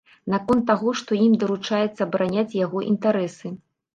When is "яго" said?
2.65-2.81